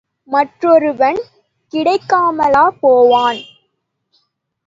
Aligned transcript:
மற்றொருவன் 0.27 1.19
கிடைக்காமலா 1.73 2.65
போவான். 2.81 3.41